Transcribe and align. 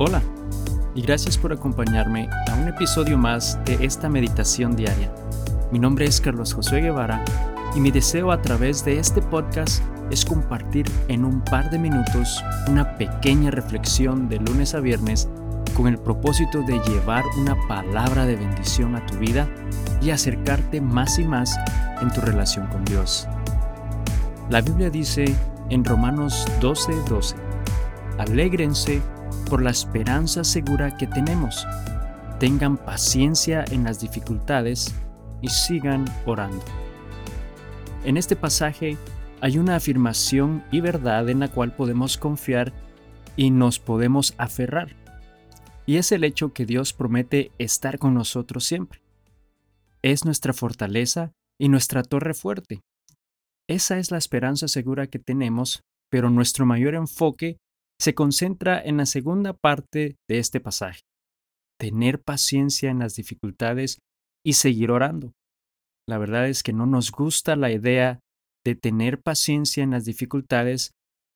Hola 0.00 0.22
y 0.94 1.02
gracias 1.02 1.36
por 1.36 1.52
acompañarme 1.52 2.30
a 2.48 2.54
un 2.54 2.68
episodio 2.68 3.18
más 3.18 3.58
de 3.64 3.84
esta 3.84 4.08
meditación 4.08 4.76
diaria. 4.76 5.12
Mi 5.72 5.80
nombre 5.80 6.04
es 6.04 6.20
Carlos 6.20 6.54
Josué 6.54 6.82
Guevara 6.82 7.24
y 7.74 7.80
mi 7.80 7.90
deseo 7.90 8.30
a 8.30 8.40
través 8.40 8.84
de 8.84 9.00
este 9.00 9.20
podcast 9.20 9.82
es 10.12 10.24
compartir 10.24 10.86
en 11.08 11.24
un 11.24 11.40
par 11.40 11.68
de 11.70 11.80
minutos 11.80 12.44
una 12.68 12.96
pequeña 12.96 13.50
reflexión 13.50 14.28
de 14.28 14.38
lunes 14.38 14.72
a 14.76 14.78
viernes 14.80 15.28
con 15.76 15.88
el 15.88 15.98
propósito 15.98 16.62
de 16.62 16.78
llevar 16.78 17.24
una 17.36 17.56
palabra 17.66 18.24
de 18.24 18.36
bendición 18.36 18.94
a 18.94 19.04
tu 19.04 19.16
vida 19.16 19.48
y 20.00 20.10
acercarte 20.10 20.80
más 20.80 21.18
y 21.18 21.24
más 21.24 21.58
en 22.00 22.12
tu 22.12 22.20
relación 22.20 22.68
con 22.68 22.84
Dios. 22.84 23.26
La 24.48 24.60
Biblia 24.60 24.90
dice 24.90 25.24
en 25.70 25.84
Romanos 25.84 26.46
12:12, 26.60 27.04
12, 27.08 27.36
alégrense 28.18 29.02
por 29.48 29.62
la 29.62 29.70
esperanza 29.70 30.44
segura 30.44 30.96
que 30.96 31.06
tenemos. 31.06 31.66
Tengan 32.38 32.76
paciencia 32.76 33.64
en 33.70 33.84
las 33.84 34.00
dificultades 34.00 34.94
y 35.40 35.48
sigan 35.48 36.04
orando. 36.26 36.64
En 38.04 38.16
este 38.16 38.36
pasaje 38.36 38.96
hay 39.40 39.58
una 39.58 39.76
afirmación 39.76 40.64
y 40.70 40.80
verdad 40.80 41.28
en 41.28 41.40
la 41.40 41.48
cual 41.48 41.74
podemos 41.74 42.16
confiar 42.16 42.72
y 43.36 43.50
nos 43.50 43.78
podemos 43.78 44.34
aferrar. 44.38 44.96
Y 45.86 45.96
es 45.96 46.12
el 46.12 46.24
hecho 46.24 46.52
que 46.52 46.66
Dios 46.66 46.92
promete 46.92 47.52
estar 47.58 47.98
con 47.98 48.14
nosotros 48.14 48.64
siempre. 48.64 49.00
Es 50.02 50.24
nuestra 50.24 50.52
fortaleza 50.52 51.32
y 51.58 51.68
nuestra 51.68 52.02
torre 52.02 52.34
fuerte. 52.34 52.82
Esa 53.68 53.98
es 53.98 54.10
la 54.10 54.18
esperanza 54.18 54.68
segura 54.68 55.06
que 55.06 55.18
tenemos, 55.18 55.82
pero 56.10 56.30
nuestro 56.30 56.66
mayor 56.66 56.94
enfoque 56.94 57.58
se 58.00 58.14
concentra 58.14 58.80
en 58.80 58.96
la 58.96 59.06
segunda 59.06 59.52
parte 59.52 60.16
de 60.28 60.38
este 60.38 60.60
pasaje, 60.60 61.00
tener 61.78 62.22
paciencia 62.22 62.90
en 62.90 63.00
las 63.00 63.16
dificultades 63.16 63.98
y 64.44 64.54
seguir 64.54 64.90
orando. 64.90 65.32
La 66.08 66.18
verdad 66.18 66.48
es 66.48 66.62
que 66.62 66.72
no 66.72 66.86
nos 66.86 67.10
gusta 67.10 67.56
la 67.56 67.72
idea 67.72 68.20
de 68.64 68.76
tener 68.76 69.20
paciencia 69.20 69.82
en 69.82 69.90
las 69.90 70.04
dificultades, 70.04 70.92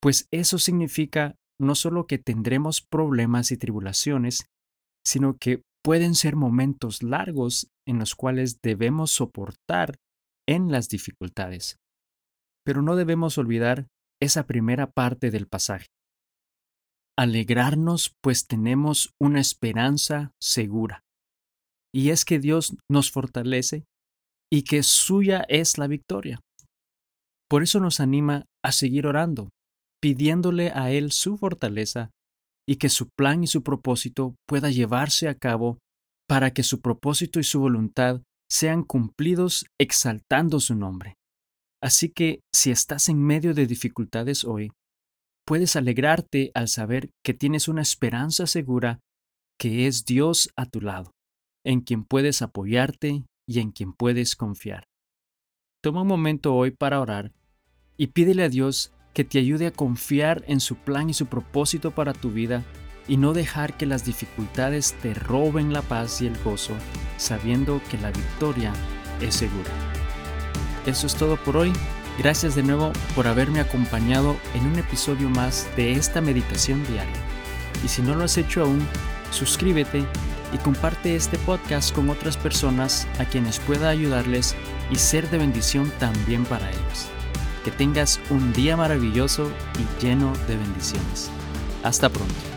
pues 0.00 0.28
eso 0.32 0.58
significa 0.58 1.36
no 1.60 1.74
solo 1.74 2.06
que 2.06 2.18
tendremos 2.18 2.82
problemas 2.82 3.50
y 3.52 3.56
tribulaciones, 3.56 4.46
sino 5.06 5.36
que 5.36 5.62
pueden 5.82 6.14
ser 6.14 6.36
momentos 6.36 7.02
largos 7.02 7.68
en 7.86 7.98
los 7.98 8.14
cuales 8.14 8.60
debemos 8.62 9.10
soportar 9.12 9.96
en 10.48 10.70
las 10.70 10.88
dificultades. 10.88 11.76
Pero 12.64 12.82
no 12.82 12.96
debemos 12.96 13.38
olvidar 13.38 13.86
esa 14.20 14.46
primera 14.46 14.90
parte 14.90 15.30
del 15.30 15.46
pasaje 15.46 15.86
alegrarnos 17.18 18.14
pues 18.22 18.46
tenemos 18.46 19.14
una 19.20 19.40
esperanza 19.40 20.32
segura. 20.40 21.02
Y 21.94 22.10
es 22.10 22.24
que 22.24 22.38
Dios 22.38 22.76
nos 22.90 23.10
fortalece 23.10 23.84
y 24.52 24.62
que 24.62 24.82
suya 24.82 25.44
es 25.48 25.78
la 25.78 25.86
victoria. 25.86 26.40
Por 27.48 27.62
eso 27.62 27.80
nos 27.80 28.00
anima 28.00 28.44
a 28.62 28.72
seguir 28.72 29.06
orando, 29.06 29.50
pidiéndole 30.02 30.70
a 30.70 30.90
Él 30.90 31.12
su 31.12 31.36
fortaleza 31.38 32.10
y 32.68 32.76
que 32.76 32.88
su 32.88 33.08
plan 33.16 33.44
y 33.44 33.46
su 33.46 33.62
propósito 33.62 34.34
pueda 34.46 34.70
llevarse 34.70 35.28
a 35.28 35.36
cabo 35.36 35.78
para 36.28 36.52
que 36.52 36.64
su 36.64 36.80
propósito 36.80 37.38
y 37.38 37.44
su 37.44 37.60
voluntad 37.60 38.22
sean 38.50 38.82
cumplidos 38.82 39.66
exaltando 39.80 40.60
su 40.60 40.74
nombre. 40.74 41.14
Así 41.82 42.10
que 42.10 42.40
si 42.52 42.70
estás 42.70 43.08
en 43.08 43.22
medio 43.22 43.54
de 43.54 43.66
dificultades 43.66 44.44
hoy, 44.44 44.72
puedes 45.46 45.76
alegrarte 45.76 46.50
al 46.54 46.68
saber 46.68 47.10
que 47.24 47.32
tienes 47.32 47.68
una 47.68 47.82
esperanza 47.82 48.46
segura 48.46 49.00
que 49.58 49.86
es 49.86 50.04
Dios 50.04 50.50
a 50.56 50.66
tu 50.66 50.80
lado, 50.80 51.12
en 51.64 51.80
quien 51.80 52.04
puedes 52.04 52.42
apoyarte 52.42 53.24
y 53.48 53.60
en 53.60 53.70
quien 53.70 53.92
puedes 53.92 54.36
confiar. 54.36 54.84
Toma 55.82 56.02
un 56.02 56.08
momento 56.08 56.54
hoy 56.54 56.72
para 56.72 57.00
orar 57.00 57.32
y 57.96 58.08
pídele 58.08 58.42
a 58.42 58.48
Dios 58.48 58.92
que 59.14 59.24
te 59.24 59.38
ayude 59.38 59.68
a 59.68 59.72
confiar 59.72 60.44
en 60.46 60.60
su 60.60 60.76
plan 60.76 61.08
y 61.08 61.14
su 61.14 61.26
propósito 61.26 61.92
para 61.92 62.12
tu 62.12 62.30
vida 62.30 62.64
y 63.08 63.16
no 63.16 63.32
dejar 63.32 63.76
que 63.76 63.86
las 63.86 64.04
dificultades 64.04 64.94
te 65.00 65.14
roben 65.14 65.72
la 65.72 65.82
paz 65.82 66.20
y 66.20 66.26
el 66.26 66.36
gozo, 66.42 66.74
sabiendo 67.16 67.80
que 67.88 67.98
la 67.98 68.10
victoria 68.10 68.72
es 69.20 69.36
segura. 69.36 69.70
Eso 70.86 71.06
es 71.06 71.14
todo 71.14 71.36
por 71.36 71.56
hoy. 71.56 71.72
Gracias 72.18 72.54
de 72.54 72.62
nuevo 72.62 72.92
por 73.14 73.26
haberme 73.26 73.60
acompañado 73.60 74.36
en 74.54 74.66
un 74.66 74.78
episodio 74.78 75.28
más 75.28 75.68
de 75.76 75.92
esta 75.92 76.20
meditación 76.20 76.82
diaria. 76.86 77.12
Y 77.84 77.88
si 77.88 78.00
no 78.00 78.14
lo 78.14 78.24
has 78.24 78.38
hecho 78.38 78.62
aún, 78.62 78.86
suscríbete 79.30 80.04
y 80.52 80.58
comparte 80.58 81.14
este 81.14 81.36
podcast 81.38 81.94
con 81.94 82.08
otras 82.08 82.36
personas 82.36 83.06
a 83.18 83.26
quienes 83.26 83.58
pueda 83.58 83.90
ayudarles 83.90 84.54
y 84.90 84.96
ser 84.96 85.28
de 85.28 85.38
bendición 85.38 85.92
también 85.98 86.44
para 86.44 86.70
ellos. 86.70 87.08
Que 87.64 87.70
tengas 87.70 88.18
un 88.30 88.52
día 88.52 88.76
maravilloso 88.76 89.50
y 89.78 90.02
lleno 90.02 90.32
de 90.48 90.56
bendiciones. 90.56 91.30
Hasta 91.82 92.08
pronto. 92.08 92.55